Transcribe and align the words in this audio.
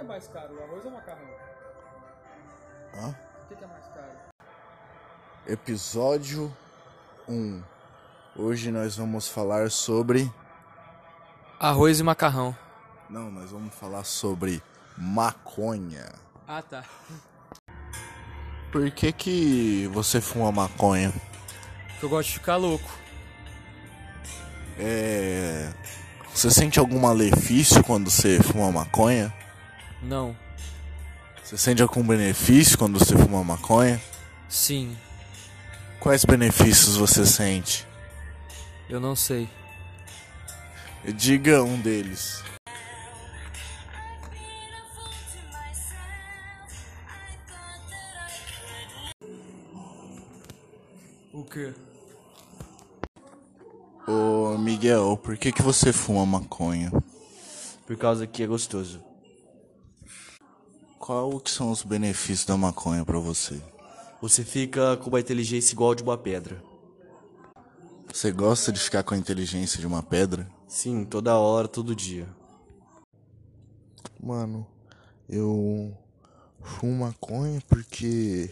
que 0.00 0.04
é 0.04 0.08
mais 0.08 0.28
caro, 0.28 0.54
o 0.54 0.62
arroz 0.62 0.84
ou 0.84 0.90
o 0.90 0.94
macarrão? 0.94 1.28
Hã? 2.94 3.08
O 3.08 3.48
que, 3.48 3.54
que 3.54 3.64
é 3.64 3.66
mais 3.66 3.84
caro? 3.88 4.12
Episódio 5.46 6.56
1. 7.28 7.62
Hoje 8.34 8.70
nós 8.70 8.96
vamos 8.96 9.28
falar 9.28 9.70
sobre. 9.70 10.32
Arroz 11.58 12.00
e 12.00 12.02
macarrão. 12.02 12.56
Não, 13.10 13.30
nós 13.30 13.50
vamos 13.50 13.74
falar 13.74 14.04
sobre 14.04 14.62
maconha. 14.96 16.10
Ah, 16.48 16.62
tá. 16.62 16.82
Por 18.72 18.90
que 18.92 19.12
que 19.12 19.86
você 19.88 20.20
fuma 20.20 20.50
maconha? 20.50 21.12
Porque 21.88 22.06
eu 22.06 22.08
gosto 22.08 22.28
de 22.28 22.38
ficar 22.38 22.56
louco. 22.56 22.90
É. 24.78 25.70
Você 26.32 26.50
sente 26.50 26.78
algum 26.78 27.00
malefício 27.00 27.84
quando 27.84 28.08
você 28.08 28.42
fuma 28.42 28.72
maconha? 28.72 29.34
Não. 30.02 30.36
Você 31.42 31.58
sente 31.58 31.82
algum 31.82 32.06
benefício 32.06 32.78
quando 32.78 32.98
você 32.98 33.16
fuma 33.16 33.42
maconha? 33.42 34.00
Sim. 34.48 34.96
Quais 35.98 36.24
benefícios 36.24 36.96
você 36.96 37.26
sente? 37.26 37.86
Eu 38.88 39.00
não 39.00 39.14
sei. 39.14 39.48
Diga 41.14 41.62
um 41.62 41.80
deles. 41.80 42.42
O 51.32 51.44
quê? 51.44 51.74
Ô 54.06 54.56
Miguel, 54.58 55.16
por 55.16 55.36
que 55.36 55.52
que 55.52 55.62
você 55.62 55.92
fuma 55.92 56.24
maconha? 56.24 56.90
Por 57.86 57.96
causa 57.96 58.26
que 58.26 58.42
é 58.42 58.46
gostoso. 58.46 59.09
Qual 61.00 61.40
que 61.40 61.50
são 61.50 61.70
os 61.70 61.82
benefícios 61.82 62.44
da 62.44 62.58
maconha 62.58 63.06
pra 63.06 63.18
você? 63.18 63.58
Você 64.20 64.44
fica 64.44 64.98
com 64.98 65.08
uma 65.08 65.18
inteligência 65.18 65.72
igual 65.72 65.94
de 65.94 66.02
uma 66.02 66.18
pedra. 66.18 66.62
Você 68.12 68.30
gosta 68.30 68.70
de 68.70 68.78
ficar 68.78 69.02
com 69.02 69.14
a 69.14 69.16
inteligência 69.16 69.80
de 69.80 69.86
uma 69.86 70.02
pedra? 70.02 70.46
Sim, 70.68 71.06
toda 71.06 71.38
hora, 71.38 71.66
todo 71.66 71.96
dia. 71.96 72.28
Mano, 74.22 74.66
eu 75.26 75.96
fumo 76.62 77.06
maconha 77.06 77.62
porque 77.66 78.50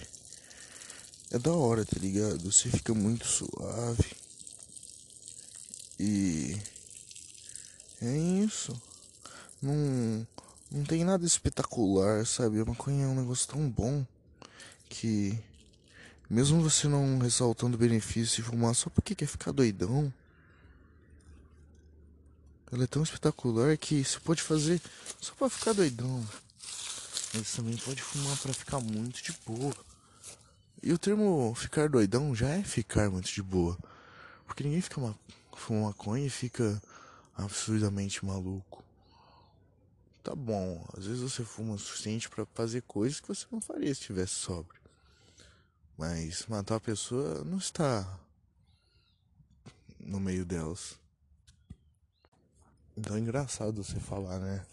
é 1.30 1.38
da 1.38 1.52
hora, 1.52 1.84
tá 1.84 1.98
ligado? 2.00 2.50
Você 2.50 2.70
fica 2.70 2.94
muito 2.94 3.26
suave. 3.26 4.16
E 6.00 6.56
é 8.00 8.16
isso. 8.16 8.74
Não, 9.60 10.26
não 10.70 10.84
tem 10.84 11.04
nada 11.04 11.24
espetacular, 11.24 12.26
sabe? 12.26 12.60
A 12.60 12.64
maconha 12.64 13.04
é 13.04 13.08
um 13.08 13.14
negócio 13.14 13.48
tão 13.48 13.68
bom 13.68 14.06
que 14.88 15.38
mesmo 16.28 16.62
você 16.62 16.86
não 16.88 17.18
ressaltando 17.18 17.76
o 17.76 17.80
benefício 17.80 18.36
de 18.36 18.42
fumar 18.42 18.74
só 18.74 18.90
porque 18.90 19.14
quer 19.14 19.26
ficar 19.26 19.52
doidão, 19.52 20.12
ela 22.70 22.84
é 22.84 22.86
tão 22.86 23.02
espetacular 23.02 23.76
que 23.78 24.04
você 24.04 24.20
pode 24.20 24.42
fazer 24.42 24.80
só 25.20 25.34
pra 25.34 25.48
ficar 25.48 25.72
doidão. 25.72 26.26
Mas 27.32 27.52
também 27.52 27.76
pode 27.76 28.02
fumar 28.02 28.36
pra 28.38 28.52
ficar 28.52 28.80
muito 28.80 29.22
de 29.22 29.32
boa. 29.46 29.74
E 30.82 30.92
o 30.92 30.98
termo 30.98 31.54
ficar 31.54 31.88
doidão 31.88 32.34
já 32.34 32.48
é 32.48 32.62
ficar 32.62 33.10
muito 33.10 33.32
de 33.32 33.42
boa. 33.42 33.76
Porque 34.46 34.62
ninguém 34.62 34.80
fica 34.80 35.00
ma 35.00 35.14
fuma 35.56 35.88
maconha 35.88 36.26
e 36.26 36.30
fica 36.30 36.80
absurdamente 37.36 38.24
maluco. 38.24 38.67
Tá 40.22 40.34
bom, 40.34 40.84
às 40.96 41.06
vezes 41.06 41.22
você 41.22 41.44
fuma 41.44 41.74
o 41.74 41.78
suficiente 41.78 42.28
pra 42.28 42.44
fazer 42.54 42.82
coisas 42.82 43.20
que 43.20 43.28
você 43.28 43.46
não 43.50 43.60
faria 43.60 43.94
se 43.94 44.00
estivesse 44.00 44.34
sóbrio. 44.34 44.80
Mas 45.96 46.46
matar 46.46 46.76
a 46.76 46.80
pessoa 46.80 47.42
não 47.44 47.58
está 47.58 48.18
no 49.98 50.20
meio 50.20 50.44
delas. 50.44 50.98
Então 52.96 53.16
é 53.16 53.20
engraçado 53.20 53.82
você 53.82 53.98
falar, 54.00 54.38
né? 54.38 54.64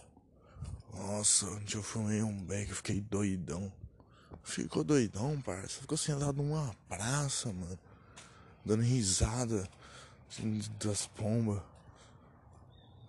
Nossa, 0.93 1.45
ontem 1.47 1.75
eu 1.75 1.83
fumei 1.83 2.23
um 2.23 2.43
beck 2.43 2.73
fiquei 2.73 3.01
doidão. 3.01 3.71
Ficou 4.43 4.83
doidão, 4.83 5.41
parça. 5.41 5.81
Ficou 5.81 5.97
sentado 5.97 6.41
numa 6.41 6.75
praça, 6.87 7.51
mano. 7.51 7.79
Dando 8.63 8.83
risada 8.83 9.67
assim, 10.29 10.61
das 10.79 11.07
pombas. 11.07 11.61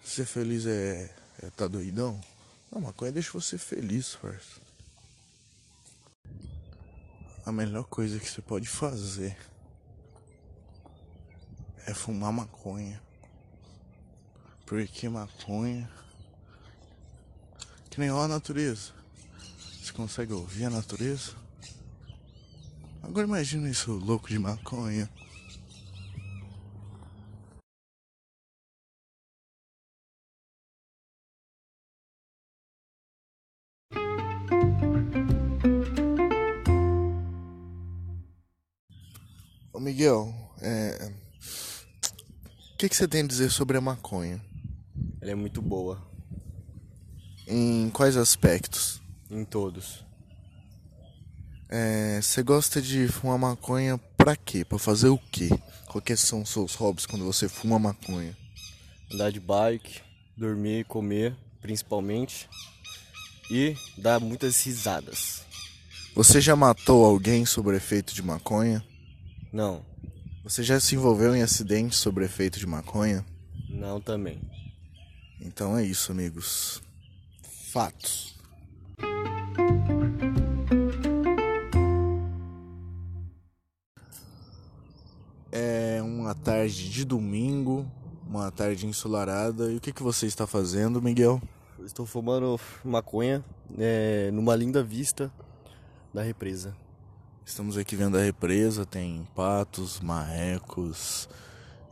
Ser 0.03 0.25
feliz 0.25 0.67
é, 0.67 1.15
é 1.43 1.51
tá 1.51 1.67
doidão? 1.69 2.21
Não, 2.77 2.83
maconha 2.83 3.11
deixa 3.11 3.33
você 3.33 3.57
feliz, 3.57 4.17
parça. 4.17 4.61
A 7.47 7.51
melhor 7.51 7.85
coisa 7.85 8.21
que 8.21 8.29
você 8.29 8.43
pode 8.43 8.69
fazer 8.69 9.35
é 11.87 11.95
fumar 11.95 12.31
maconha. 12.31 13.03
Porque 14.67 15.09
maconha. 15.09 15.91
Que 17.89 17.99
nem 17.99 18.11
ó 18.11 18.25
a 18.25 18.29
natureza. 18.29 18.93
Você 19.83 19.95
consegue 19.95 20.35
ouvir 20.35 20.67
a 20.67 20.71
natureza? 20.71 21.33
Agora 23.03 23.27
imagina 23.27 23.71
isso 23.71 23.91
louco 23.91 24.29
de 24.29 24.39
maconha. 24.39 25.09
Ô 39.77 39.79
Miguel, 39.79 40.35
é. 40.63 41.13
O 42.73 42.79
que, 42.79 42.89
que 42.89 42.97
você 42.97 43.07
tem 43.07 43.21
a 43.21 43.27
dizer 43.27 43.51
sobre 43.51 43.77
a 43.77 43.81
maconha? 43.81 44.43
Ela 45.21 45.33
é 45.33 45.35
muito 45.35 45.61
boa. 45.61 46.01
Em 47.47 47.91
quais 47.91 48.17
aspectos? 48.17 49.03
Em 49.31 49.45
todos. 49.45 50.03
É, 51.69 52.19
você 52.23 52.43
gosta 52.43 52.81
de 52.81 53.07
fumar 53.09 53.37
maconha 53.37 53.99
pra 54.17 54.35
quê? 54.35 54.65
Pra 54.65 54.79
fazer 54.79 55.09
o 55.09 55.19
quê? 55.19 55.51
Quais 55.89 56.21
são 56.21 56.41
os 56.41 56.49
seus 56.49 56.75
hobbies 56.75 57.05
quando 57.05 57.27
você 57.27 57.47
fuma 57.47 57.79
maconha? 57.79 58.35
Andar 59.13 59.31
de 59.31 59.41
bike, 59.41 60.01
dormir, 60.35 60.87
comer, 60.87 61.37
principalmente. 61.61 62.49
E 63.51 63.77
dar 63.99 64.21
muitas 64.21 64.59
risadas. 64.65 65.43
Você 66.15 66.41
já 66.41 66.57
matou 66.57 67.05
alguém 67.05 67.45
sob 67.45 67.77
efeito 67.77 68.15
de 68.15 68.23
maconha? 68.23 68.83
Não, 69.57 69.83
Você 70.45 70.63
já 70.63 70.79
se 70.79 70.95
envolveu 70.95 71.35
em 71.35 71.41
acidentes 71.41 71.97
sob 71.97 72.23
efeito 72.23 72.59
de 72.59 72.67
maconha? 72.67 73.25
não 73.71 73.99
também. 73.99 74.39
Então 75.41 75.79
é 75.79 75.83
isso, 75.83 76.13
amigos. 76.13 76.83
Fatos. 77.73 78.37
É 85.51 86.01
uma 86.03 86.35
tarde 86.35 86.91
de 86.91 87.05
domingo, 87.05 87.87
uma 88.27 88.51
tarde 88.51 88.87
ensolarada. 88.87 89.71
E 89.73 89.77
o 89.77 89.81
que, 89.81 89.93
que 89.93 90.03
você 90.03 90.27
está 90.27 90.47
fazendo, 90.47 91.01
Miguel? 91.01 91.41
Estou 91.85 92.05
fumando 92.05 92.59
maconha 92.85 93.45
é, 93.79 94.31
numa 94.33 94.55
linda 94.55 94.83
vista 94.83 95.33
da 96.13 96.23
represa. 96.23 96.75
Estamos 97.49 97.79
aqui 97.79 97.95
vendo 97.95 98.19
a 98.19 98.21
represa, 98.21 98.85
tem 98.85 99.25
patos, 99.33 100.01
marrecos 100.01 101.29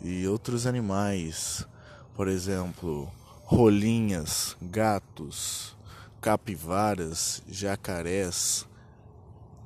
e 0.02 0.26
outros 0.26 0.66
animais. 0.66 1.64
Por 2.12 2.26
exemplo, 2.26 3.08
rolinhas, 3.44 4.56
gatos, 4.60 5.76
capivaras, 6.20 7.40
jacarés, 7.46 8.66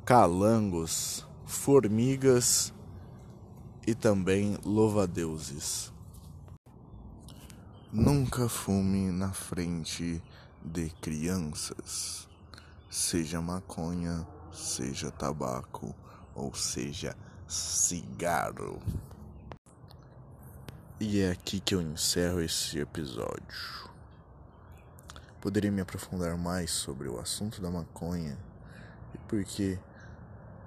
calangos, 0.04 1.26
formigas 1.46 2.74
e 3.86 3.94
também 3.94 4.58
louva-deuses. 4.62 5.90
Nunca 7.90 8.46
fume 8.46 9.10
na 9.10 9.32
frente 9.32 10.22
de 10.62 10.90
crianças, 11.00 12.28
seja 12.90 13.40
maconha, 13.40 14.26
seja 14.52 15.10
tabaco 15.10 15.94
ou 16.34 16.54
seja 16.54 17.16
cigarro. 17.46 18.80
E 21.00 21.20
é 21.20 21.30
aqui 21.30 21.60
que 21.60 21.74
eu 21.74 21.80
encerro 21.80 22.40
esse 22.40 22.78
episódio. 22.78 23.88
Poderia 25.40 25.70
me 25.70 25.80
aprofundar 25.80 26.36
mais 26.36 26.70
sobre 26.70 27.08
o 27.08 27.20
assunto 27.20 27.62
da 27.62 27.70
maconha 27.70 28.36
e 29.14 29.18
por 29.18 29.44
que 29.44 29.78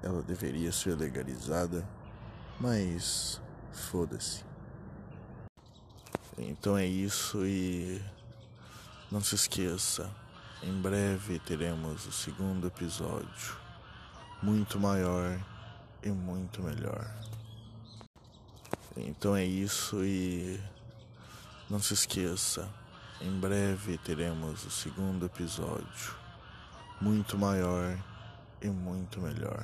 ela 0.01 0.21
deveria 0.21 0.71
ser 0.71 0.95
legalizada, 0.95 1.87
mas 2.59 3.41
foda-se. 3.71 4.43
Então 6.37 6.77
é 6.77 6.85
isso 6.85 7.45
e 7.45 8.01
não 9.11 9.21
se 9.21 9.35
esqueça, 9.35 10.09
Em 10.63 10.81
breve 10.81 11.39
teremos 11.39 12.05
o 12.05 12.11
segundo 12.11 12.67
episódio, 12.67 13.57
muito 14.41 14.79
maior 14.79 15.39
e 16.03 16.09
muito 16.09 16.61
melhor. 16.63 17.07
Então 18.97 19.35
é 19.35 19.45
isso 19.45 20.03
e 20.03 20.59
não 21.69 21.79
se 21.79 21.93
esqueça, 21.93 22.67
em 23.21 23.39
breve 23.39 23.97
teremos 23.99 24.65
o 24.65 24.71
segundo 24.71 25.25
episódio, 25.25 26.15
muito 26.99 27.37
maior 27.37 27.97
e 28.61 28.67
muito 28.67 29.21
melhor. 29.21 29.63